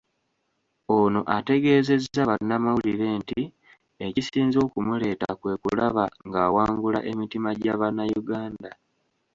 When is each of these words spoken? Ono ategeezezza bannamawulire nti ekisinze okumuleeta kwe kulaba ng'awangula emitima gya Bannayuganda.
Ono 0.99 1.19
ategeezezza 1.37 2.21
bannamawulire 2.29 3.07
nti 3.19 3.41
ekisinze 4.05 4.57
okumuleeta 4.65 5.29
kwe 5.39 5.53
kulaba 5.61 6.05
ng'awangula 6.27 6.99
emitima 7.11 7.49
gya 7.61 7.73
Bannayuganda. 7.79 8.71